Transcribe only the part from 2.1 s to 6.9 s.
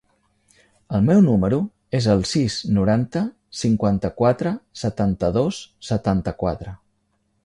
el sis, noranta, cinquanta-quatre, setanta-dos, setanta-quatre.